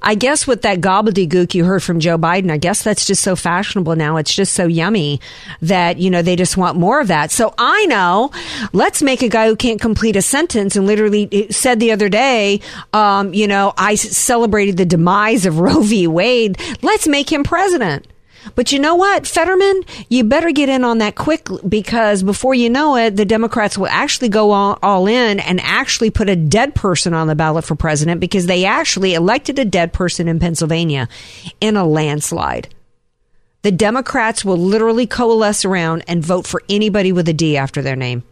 [0.00, 3.36] I guess with that gobbledygook you heard from Joe Biden, I guess that's just so
[3.36, 4.16] fashionable now.
[4.16, 5.20] It's just so yummy
[5.60, 7.30] that, you know, they just want more of that.
[7.30, 8.30] So I know,
[8.72, 12.60] let's make a guy who can't complete a sentence and literally said the other day,
[12.92, 16.06] um, you know, I celebrated the demise of Roe v.
[16.06, 16.60] Wade.
[16.82, 18.06] Let's make him president.
[18.54, 22.68] But you know what, Fetterman, you better get in on that quick because before you
[22.68, 26.74] know it, the Democrats will actually go all, all, in and actually put a dead
[26.74, 31.08] person on the ballot for president because they actually elected a dead person in Pennsylvania
[31.60, 32.68] in a landslide.
[33.62, 37.96] The Democrats will literally coalesce around and vote for anybody with a D after their
[37.96, 38.24] name.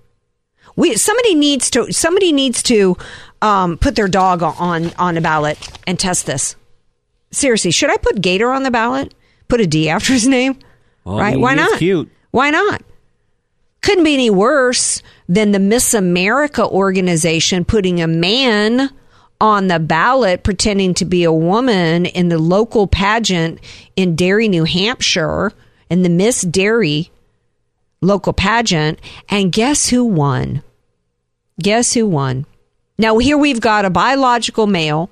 [0.75, 2.97] We somebody needs to somebody needs to
[3.43, 6.57] um, put their dog on on a ballot and test this.
[7.31, 9.15] Seriously, should I put Gator on the ballot?
[9.51, 10.59] Put a D after his name,
[11.05, 11.39] well, right?
[11.39, 11.79] Why not?
[11.79, 12.11] Cute.
[12.31, 12.83] Why not?
[13.83, 18.91] Couldn't be any worse than the Miss America organization putting a man
[19.41, 23.59] on the ballot pretending to be a woman in the local pageant
[23.97, 25.53] in Derry, New Hampshire,
[25.89, 27.11] in the Miss Derry
[28.03, 28.99] local pageant.
[29.29, 30.63] And guess who won?
[31.61, 32.47] Guess who won?
[32.99, 35.11] Now, here we've got a biological male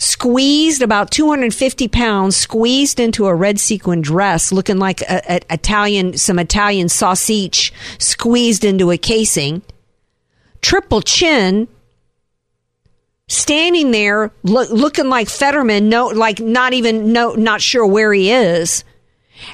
[0.00, 6.16] squeezed about 250 pounds, squeezed into a red sequin dress, looking like a, a, Italian,
[6.16, 9.60] some Italian sausage squeezed into a casing,
[10.62, 11.68] triple chin,
[13.28, 18.32] standing there lo- looking like Fetterman, no, like not even, no, not sure where he
[18.32, 18.84] is.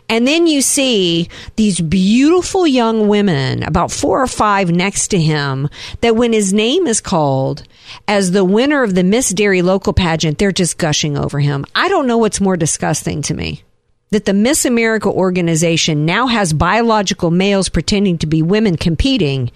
[0.09, 5.69] And then you see these beautiful young women, about four or five next to him,
[6.03, 7.65] that when his name is called
[8.09, 11.65] as the winner of the Miss Derry local pageant, they're just gushing over him.
[11.75, 13.63] I don't know what's more disgusting to me.
[14.11, 19.51] That the Miss America organization now has biological males pretending to be women competing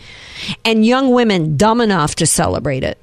[0.64, 2.98] and young women dumb enough to celebrate it.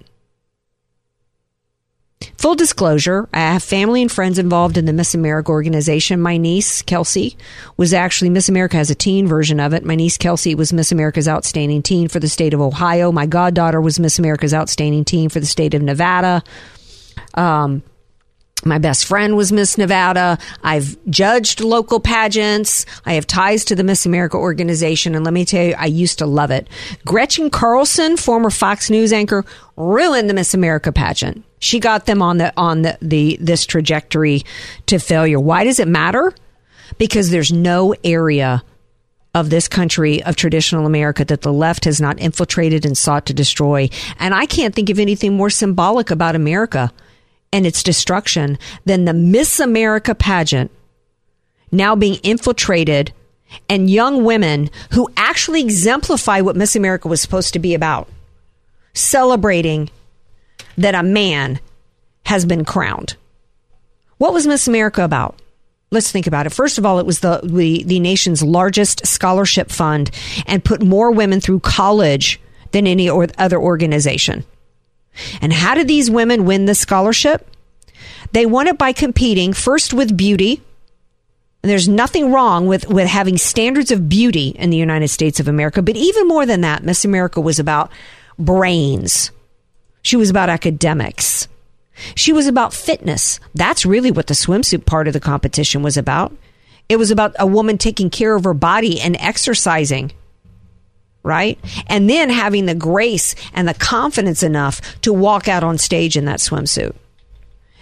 [2.40, 6.22] Full disclosure, I have family and friends involved in the Miss America organization.
[6.22, 7.36] My niece, Kelsey,
[7.78, 9.84] was actually Miss America has a teen version of it.
[9.84, 13.12] My niece, Kelsey, was Miss America's Outstanding Teen for the state of Ohio.
[13.12, 16.44] My goddaughter was Miss America's Outstanding Teen for the state of Nevada.
[17.34, 17.84] Um,
[18.66, 20.38] My best friend was Miss Nevada.
[20.64, 22.86] I've judged local pageants.
[23.06, 25.16] I have ties to the Miss America organization.
[25.16, 26.68] And let me tell you, I used to love it.
[27.06, 31.44] Gretchen Carlson, former Fox News anchor, ruined the Miss America pageant.
[31.60, 34.44] She got them on the, on the, the, this trajectory
[34.86, 35.40] to failure.
[35.40, 36.34] Why does it matter?
[36.98, 38.64] Because there's no area
[39.34, 43.34] of this country of traditional America that the left has not infiltrated and sought to
[43.34, 43.90] destroy.
[44.20, 46.92] And I can't think of anything more symbolic about America
[47.54, 50.72] and its destruction than the Miss America pageant
[51.72, 53.14] now being infiltrated
[53.70, 58.10] and young women who actually exemplify what Miss America was supposed to be about,
[58.94, 59.90] celebrating
[60.78, 61.60] that a man
[62.26, 63.16] has been crowned.
[64.18, 65.40] What was Miss America about?
[65.90, 66.54] Let's think about it.
[66.54, 70.12] First of all, it was the, the, the nation's largest scholarship fund
[70.46, 74.44] and put more women through college than any or other organization.
[75.42, 77.50] And how did these women win the scholarship?
[78.34, 80.62] They won it by competing first with beauty.
[81.64, 85.48] And there's nothing wrong with, with having standards of beauty in the United States of
[85.48, 85.82] America.
[85.82, 87.92] But even more than that, Miss America was about
[88.38, 89.32] brains.
[90.08, 91.50] She was about academics.
[92.16, 93.42] She was about fitness.
[93.54, 96.34] That's really what the swimsuit part of the competition was about.
[96.88, 100.14] It was about a woman taking care of her body and exercising
[101.24, 101.60] right?
[101.88, 106.24] And then having the grace and the confidence enough to walk out on stage in
[106.24, 106.96] that swimsuit.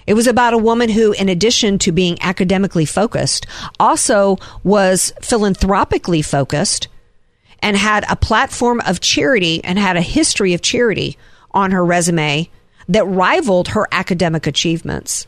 [0.08, 3.46] It was about a woman who, in addition to being academically focused,
[3.80, 6.88] also was philanthropically focused
[7.62, 11.16] and had a platform of charity and had a history of charity
[11.56, 12.50] on her resume
[12.88, 15.26] that rivaled her academic achievements.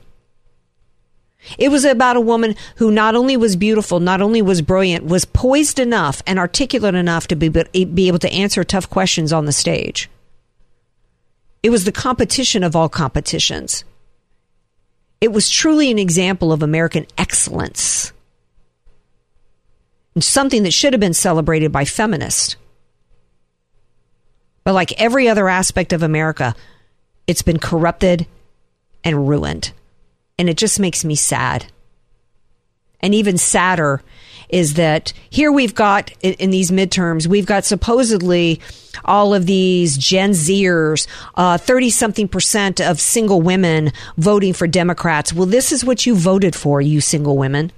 [1.57, 5.25] It was about a woman who not only was beautiful, not only was brilliant, was
[5.25, 9.51] poised enough and articulate enough to be, be able to answer tough questions on the
[9.51, 10.09] stage.
[11.63, 13.85] It was the competition of all competitions.
[15.21, 18.11] It was truly an example of American excellence.
[20.13, 22.55] And something that should have been celebrated by feminists.
[24.67, 26.53] But like every other aspect of America,
[27.25, 28.27] it's been corrupted
[29.01, 29.71] and ruined
[30.37, 31.67] and it just makes me sad.
[32.99, 34.01] And even sadder
[34.49, 38.59] is that here we've got in these midterms, we've got supposedly
[39.05, 41.07] all of these Gen Zers,
[41.61, 45.31] thirty uh, something percent of single women voting for Democrats.
[45.31, 47.71] Well, this is what you voted for, you single women.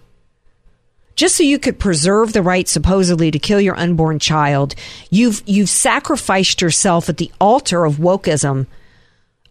[1.19, 4.73] Just so you could preserve the right, supposedly, to kill your unborn child,
[5.09, 8.67] you've you've sacrificed yourself at the altar of wokeism,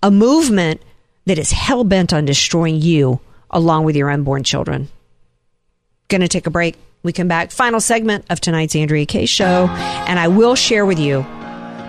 [0.02, 0.80] a movement
[1.26, 4.88] that is hell bent on destroying you along with your unborn children.
[6.08, 6.74] Going to take a break.
[7.02, 7.50] We come back.
[7.50, 9.66] Final segment of tonight's Andrea Kaye show.
[10.08, 11.20] And I will share with you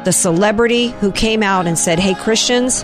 [0.03, 2.83] the celebrity who came out and said, Hey, Christians,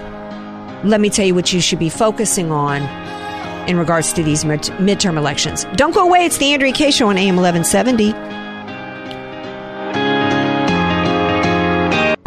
[0.85, 3.04] let me tell you what you should be focusing on
[3.67, 5.65] in regards to these mid- midterm elections.
[5.75, 6.25] Don't go away.
[6.25, 8.13] It's the Andrea Kaye show on AM 1170.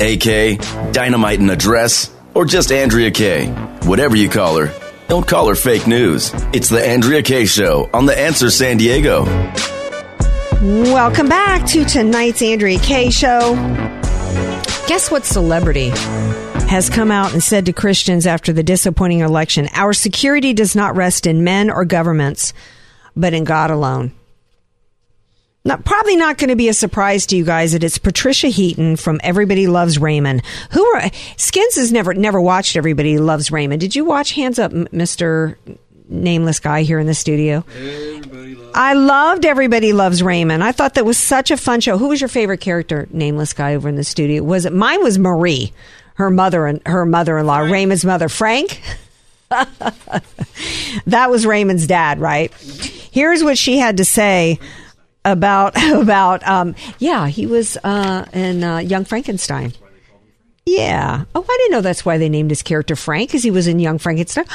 [0.01, 0.59] AK,
[0.93, 3.49] dynamite in a dress or just Andrea Kaye.
[3.83, 4.73] Whatever you call her,
[5.09, 6.31] don't call her fake news.
[6.53, 9.25] It's the Andrea Kaye Show on The Answer San Diego.
[10.63, 13.55] Welcome back to tonight's Andrea Kaye Show.
[14.87, 15.91] Guess what celebrity
[16.69, 20.97] has come out and said to Christians after the disappointing election, Our security does not
[20.97, 22.53] rest in men or governments,
[23.17, 24.13] but in God alone.
[25.65, 28.97] Not, probably not going to be a surprise to you guys that it's Patricia Heaton
[28.97, 30.43] from Everybody Loves Raymond.
[30.71, 33.81] Who are Skins has never never watched Everybody Loves Raymond.
[33.81, 35.59] Did you watch Hands Up, Mister
[36.09, 37.65] Nameless Guy here in the studio?
[38.75, 40.65] I loved Everybody Loves Raymond.
[40.65, 41.99] I thought that was such a fun show.
[41.99, 44.43] Who was your favorite character, Nameless Guy, over in the studio?
[44.43, 45.03] Was it mine?
[45.03, 45.73] Was Marie,
[46.19, 48.83] her mother and her mother-in-law, Raymond's mother, Frank.
[51.07, 52.53] that was Raymond's dad, right?
[52.53, 54.59] Here's what she had to say
[55.25, 59.73] about about um, yeah he was uh, in uh, Young Frankenstein.
[60.67, 61.25] Yeah.
[61.35, 63.79] Oh, I didn't know that's why they named his character Frank because he was in
[63.79, 64.45] Young Frankenstein.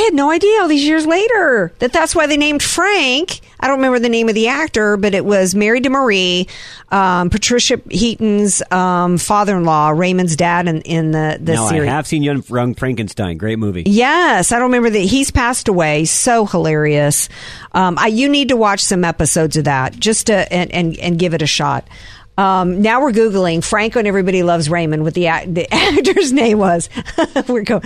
[0.00, 3.40] I had no idea all these years later that that's why they named Frank.
[3.60, 6.48] I don't remember the name of the actor, but it was married to Marie,
[6.90, 11.90] um, Patricia Heaton's um, father-in-law, Raymond's dad in, in the the no, series.
[11.90, 13.36] I have seen Young Frankenstein.
[13.36, 13.82] Great movie.
[13.84, 16.06] Yes, I don't remember that he's passed away.
[16.06, 17.28] So hilarious.
[17.72, 21.18] Um, I, you need to watch some episodes of that just to and, and, and
[21.18, 21.86] give it a shot.
[22.40, 25.02] Um, now we're googling Frank and Everybody Loves Raymond.
[25.02, 26.88] What the the actor's name was?
[27.48, 27.82] we're going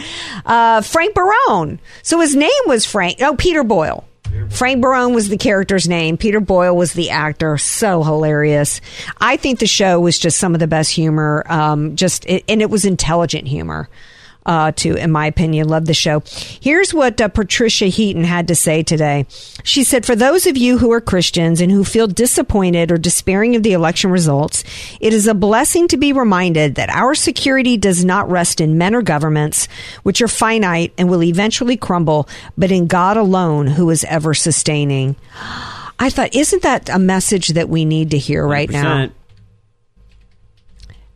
[0.46, 1.80] uh, Frank Barone.
[2.05, 3.18] So his name was Frank.
[3.20, 4.05] Oh, Peter Boyle.
[4.50, 6.16] Frank Barone was the character's name.
[6.16, 7.59] Peter Boyle was the actor.
[7.59, 8.80] So hilarious.
[9.20, 11.44] I think the show was just some of the best humor.
[11.48, 13.88] Um, just it, and it was intelligent humor.
[14.47, 15.68] Uh, to, in my opinion.
[15.68, 16.22] Love the show.
[16.61, 19.26] Here's what uh, Patricia Heaton had to say today.
[19.62, 23.57] She said, For those of you who are Christians and who feel disappointed or despairing
[23.57, 24.64] of the election results,
[25.01, 28.95] it is a blessing to be reminded that our security does not rest in men
[28.95, 29.66] or governments,
[30.03, 32.28] which are finite and will eventually crumble,
[32.59, 35.16] but in God alone, who is ever sustaining.
[35.99, 39.07] I thought, isn't that a message that we need to hear right now?
[39.07, 39.12] 100%.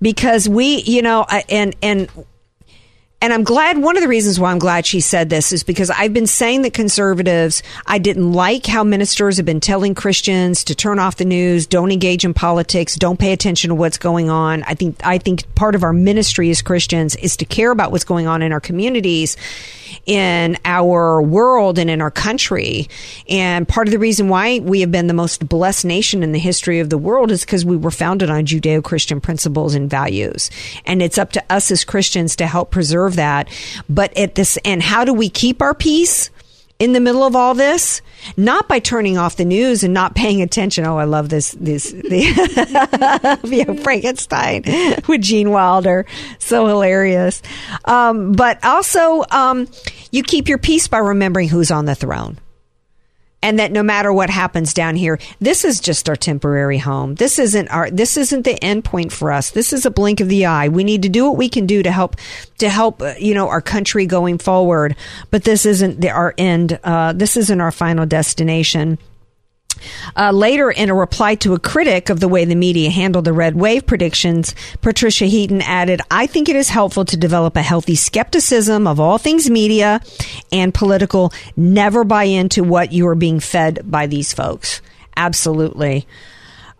[0.01, 2.09] because we, you know, I- and and
[3.21, 3.79] and I'm glad.
[3.79, 6.62] One of the reasons why I'm glad she said this is because I've been saying
[6.62, 7.64] that conservatives.
[7.85, 11.91] I didn't like how ministers have been telling Christians to turn off the news, don't
[11.91, 14.62] engage in politics, don't pay attention to what's going on.
[14.62, 18.05] I think I think part of our ministry as Christians is to care about what's
[18.05, 19.37] going on in our communities
[20.09, 22.89] in our world and in our country.
[23.29, 26.39] And part of the reason why we have been the most blessed nation in the
[26.39, 30.51] history of the world is because we were founded on Judeo Christian principles and values.
[30.87, 33.49] And it's up to us as Christians to help preserve that.
[33.87, 36.31] But at this, and how do we keep our peace?
[36.79, 38.03] In the middle of all this,
[38.37, 40.87] not by turning off the news and not paying attention.
[40.87, 44.62] Oh, I love this, this, the yeah, Frankenstein
[45.09, 46.07] with Gene Wilder.
[46.39, 47.43] So hilarious.
[47.85, 49.68] Um, but also, um,
[50.12, 52.39] you keep your peace by remembering who's on the throne
[53.43, 57.14] and that no matter what happens down here this is just our temporary home.
[57.14, 59.51] This isn't our this isn't the end point for us.
[59.51, 60.68] This is a blink of the eye.
[60.68, 62.16] We need to do what we can do to help
[62.59, 64.97] to help uh, you know our country going forward.
[65.30, 68.99] But this isn't the, our end uh, this isn't our final destination
[70.16, 73.33] uh, later, in a reply to a critic of the way the media handled the
[73.33, 77.95] red wave predictions, Patricia Heaton added, I think it is helpful to develop a healthy
[77.95, 80.01] skepticism of all things media
[80.53, 81.33] and political.
[81.57, 84.81] Never buy into what you are being fed by these folks.
[85.16, 86.07] Absolutely.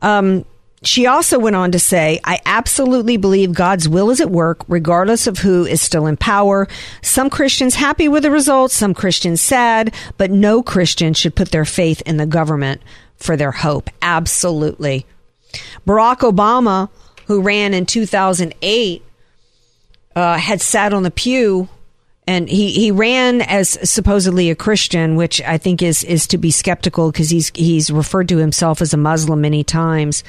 [0.03, 0.44] Um,
[0.83, 5.26] she also went on to say, I absolutely believe God's will is at work, regardless
[5.26, 6.68] of who is still in power.
[7.03, 11.64] Some Christians happy with the results, some Christians sad, but no Christian should put their
[11.64, 12.81] faith in the government
[13.16, 13.91] for their hope.
[14.03, 15.05] Absolutely.
[15.87, 16.89] Barack Obama,
[17.26, 19.03] who ran in 2008,
[20.14, 21.68] uh, had sat on the pew
[22.26, 26.51] and he, he ran as supposedly a Christian, which I think is, is to be
[26.51, 30.22] skeptical because he's, he's referred to himself as a Muslim many times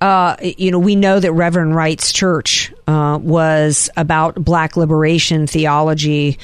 [0.00, 6.38] uh, you know, we know that Reverend Wright's church uh, was about black liberation theology.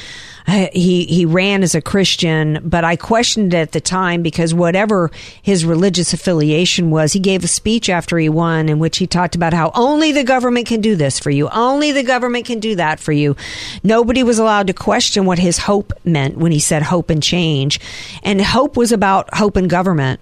[0.47, 5.11] He he ran as a Christian, but I questioned it at the time because whatever
[5.43, 9.35] his religious affiliation was, he gave a speech after he won in which he talked
[9.35, 12.77] about how only the government can do this for you, only the government can do
[12.77, 13.35] that for you.
[13.83, 17.81] Nobody was allowed to question what his hope meant when he said hope and change,
[18.23, 20.21] and hope was about hope and government.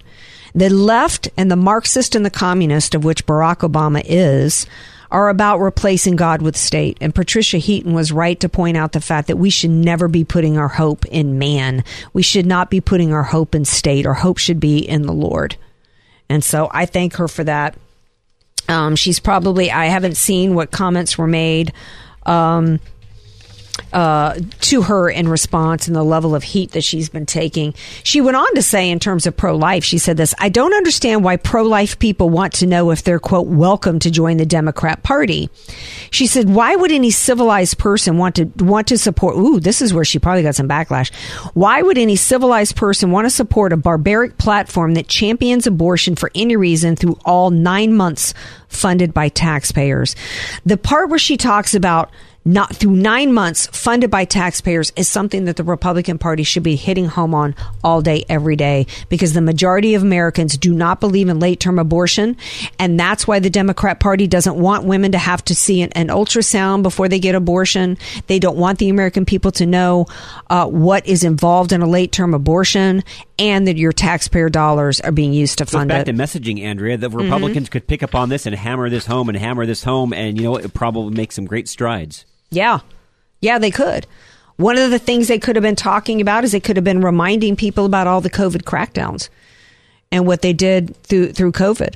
[0.55, 4.65] The left and the Marxist and the communist, of which Barack Obama is,
[5.11, 6.97] are about replacing God with state.
[7.01, 10.23] And Patricia Heaton was right to point out the fact that we should never be
[10.23, 11.83] putting our hope in man.
[12.13, 14.05] We should not be putting our hope in state.
[14.05, 15.57] Our hope should be in the Lord.
[16.29, 17.77] And so I thank her for that.
[18.67, 21.71] Um, she's probably, I haven't seen what comments were made.
[22.25, 22.79] Um,
[23.93, 27.73] uh, to her in response and the level of heat that she's been taking.
[28.03, 30.73] She went on to say, in terms of pro life, she said this I don't
[30.73, 34.45] understand why pro life people want to know if they're, quote, welcome to join the
[34.45, 35.49] Democrat Party.
[36.11, 39.37] She said, Why would any civilized person want to want to support?
[39.37, 41.13] Ooh, this is where she probably got some backlash.
[41.53, 46.31] Why would any civilized person want to support a barbaric platform that champions abortion for
[46.35, 48.33] any reason through all nine months
[48.67, 50.15] funded by taxpayers?
[50.65, 52.11] The part where she talks about
[52.45, 56.75] not through nine months funded by taxpayers is something that the Republican Party should be
[56.75, 61.27] hitting home on all day, every day, because the majority of Americans do not believe
[61.27, 62.37] in late term abortion.
[62.77, 66.09] And that's why the Democrat Party doesn't want women to have to see an, an
[66.09, 67.97] ultrasound before they get abortion.
[68.27, 70.05] They don't want the American people to know
[70.51, 73.03] uh, what is involved in a late term abortion
[73.39, 76.11] and that your taxpayer dollars are being used to fund back it.
[76.11, 76.95] to messaging, Andrea.
[76.97, 80.13] The Republicans could pick up on this and hammer this home and hammer this home,
[80.13, 80.63] and you know what?
[80.63, 82.25] It probably make some great strides.
[82.49, 82.79] Yeah.
[83.41, 84.07] Yeah, they could.
[84.57, 87.01] One of the things they could have been talking about is they could have been
[87.01, 89.29] reminding people about all the COVID crackdowns
[90.11, 91.95] and what they did through through COVID.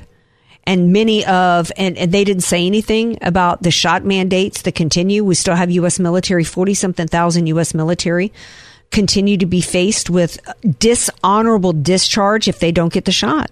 [0.64, 5.24] And many of and, and they didn't say anything about the shot mandates that continue.
[5.24, 8.32] We still have US military, forty something thousand US military
[8.90, 10.38] continue to be faced with
[10.78, 13.50] dishonorable discharge if they don't get the shot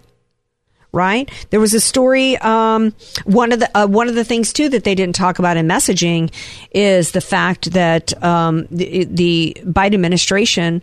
[0.92, 1.30] right?
[1.50, 2.36] There was a story.
[2.38, 5.56] Um, one of the uh, one of the things too that they didn't talk about
[5.56, 6.32] in messaging
[6.70, 10.82] is the fact that um, the, the Biden administration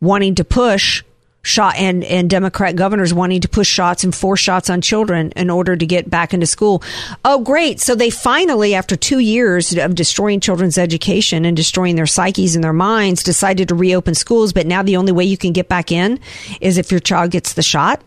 [0.00, 1.02] wanting to push
[1.44, 5.50] shot and, and Democrat governors wanting to push shots and force shots on children in
[5.50, 6.82] order to get back into school.
[7.24, 7.80] Oh, great.
[7.80, 12.64] So they finally, after two years of destroying children's education and destroying their psyches and
[12.64, 14.52] their minds, decided to reopen schools.
[14.52, 16.18] But now the only way you can get back in
[16.60, 18.02] is if your child gets the shot.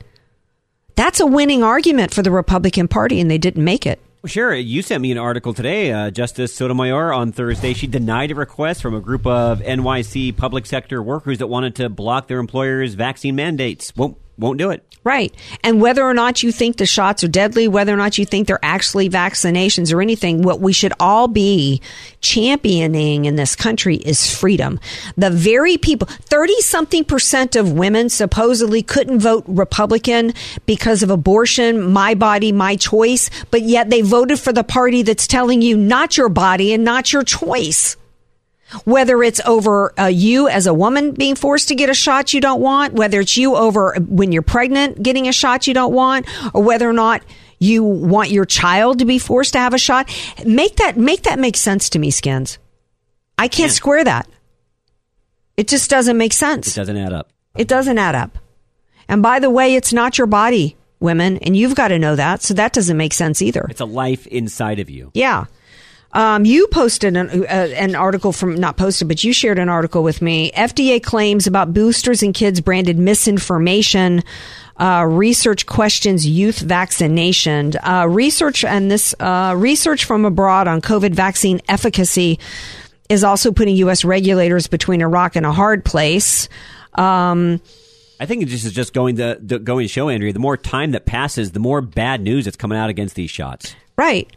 [0.97, 4.01] That's a winning argument for the Republican Party, and they didn't make it.
[4.25, 4.53] Sure.
[4.53, 5.91] You sent me an article today.
[5.91, 10.65] Uh, Justice Sotomayor on Thursday, she denied a request from a group of NYC public
[10.65, 13.93] sector workers that wanted to block their employers' vaccine mandates.
[14.37, 14.83] Won't do it.
[15.03, 15.33] Right.
[15.63, 18.45] And whether or not you think the shots are deadly, whether or not you think
[18.45, 21.81] they're actually vaccinations or anything, what we should all be
[22.19, 24.81] championing in this country is freedom.
[25.15, 30.33] The very people, 30 something percent of women supposedly couldn't vote Republican
[30.65, 35.25] because of abortion, my body, my choice, but yet they voted for the party that's
[35.25, 37.95] telling you not your body and not your choice
[38.83, 42.41] whether it's over uh, you as a woman being forced to get a shot you
[42.41, 46.27] don't want, whether it's you over when you're pregnant getting a shot you don't want,
[46.53, 47.23] or whether or not
[47.59, 50.09] you want your child to be forced to have a shot.
[50.45, 52.59] Make that make that make sense to me, Skins.
[53.37, 54.27] I can't square that.
[55.55, 56.67] It just doesn't make sense.
[56.67, 57.31] It doesn't add up.
[57.55, 58.37] It doesn't add up.
[59.07, 62.41] And by the way, it's not your body, women, and you've got to know that.
[62.41, 63.65] So that doesn't make sense either.
[63.69, 65.11] It's a life inside of you.
[65.13, 65.45] Yeah.
[66.13, 70.03] Um, you posted an, uh, an article from, not posted, but you shared an article
[70.03, 70.51] with me.
[70.51, 74.23] FDA claims about boosters and kids branded misinformation.
[74.77, 77.73] Uh, research questions youth vaccination.
[77.83, 82.39] Uh, research and this uh, research from abroad on COVID vaccine efficacy
[83.09, 84.05] is also putting U.S.
[84.05, 86.47] regulators between a rock and a hard place.
[86.93, 87.61] Um,
[88.19, 90.33] I think it just is just going to, to going to show Andrea.
[90.33, 93.75] The more time that passes, the more bad news that's coming out against these shots.
[93.97, 94.29] Right.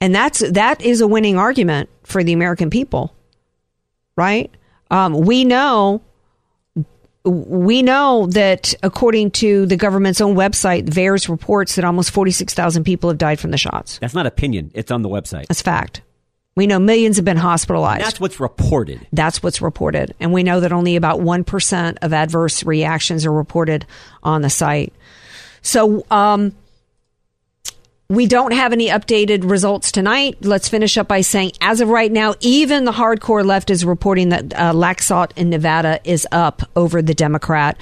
[0.00, 3.14] And that's that is a winning argument for the American people.
[4.16, 4.50] Right?
[4.90, 6.02] Um, we know
[7.24, 13.10] we know that according to the government's own website, VAERS reports that almost 46,000 people
[13.10, 13.98] have died from the shots.
[13.98, 14.70] That's not opinion.
[14.74, 15.46] It's on the website.
[15.48, 16.02] That's fact.
[16.54, 18.04] We know millions have been hospitalized.
[18.04, 19.06] That's what's reported.
[19.12, 20.14] That's what's reported.
[20.20, 23.84] And we know that only about 1% of adverse reactions are reported
[24.22, 24.94] on the site.
[25.60, 26.54] So, um,
[28.08, 30.36] we don't have any updated results tonight.
[30.40, 34.28] Let's finish up by saying, as of right now, even the hardcore left is reporting
[34.28, 37.76] that uh, Laxalt in Nevada is up over the Democrat.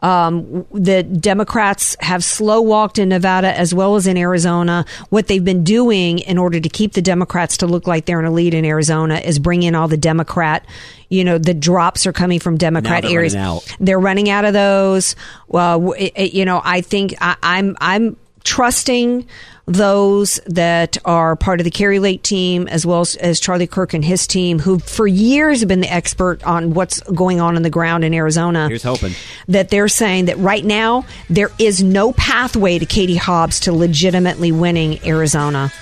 [0.00, 4.84] Um, the Democrats have slow walked in Nevada as well as in Arizona.
[5.10, 8.26] What they've been doing in order to keep the Democrats to look like they're in
[8.26, 10.66] a lead in Arizona is bring in all the Democrat.
[11.08, 13.34] You know, the drops are coming from Democrat they're areas.
[13.36, 13.76] running out.
[13.78, 15.14] They're running out of those.
[15.46, 19.24] Well, it- it- you know, I think I, I'm I'm trusting
[19.66, 23.94] those that are part of the Kari Lake team, as well as, as Charlie Kirk
[23.94, 27.62] and his team, who for years have been the expert on what's going on in
[27.62, 28.68] the ground in Arizona.
[28.68, 29.12] Here's hoping.
[29.48, 34.50] That they're saying that right now there is no pathway to Katie Hobbs to legitimately
[34.50, 35.72] winning Arizona.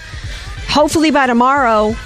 [0.68, 1.96] Hopefully by tomorrow,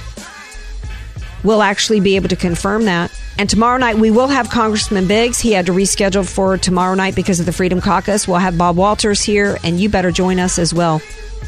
[1.42, 3.10] we'll actually be able to confirm that.
[3.36, 5.40] And tomorrow night we will have Congressman Biggs.
[5.40, 8.28] He had to reschedule for tomorrow night because of the Freedom Caucus.
[8.28, 11.02] We'll have Bob Walters here, and you better join us as well.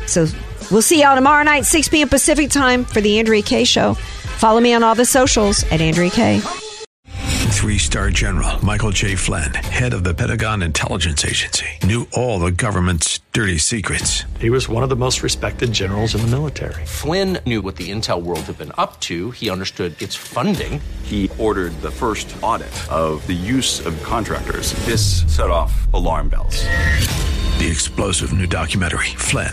[0.07, 0.26] So
[0.70, 2.09] we'll see y'all tomorrow night, 6 p.m.
[2.09, 3.94] Pacific time for the Andrea Kaye Show.
[3.94, 6.40] Follow me on all the socials at Andrea Kaye.
[7.57, 9.16] Three star general Michael J.
[9.16, 14.22] Flynn, head of the Pentagon Intelligence Agency, knew all the government's dirty secrets.
[14.38, 16.84] He was one of the most respected generals in the military.
[16.86, 19.32] Flynn knew what the intel world had been up to.
[19.32, 20.80] He understood its funding.
[21.02, 24.72] He ordered the first audit of the use of contractors.
[24.84, 26.62] This set off alarm bells.
[27.59, 29.52] The explosive new documentary, Flynn,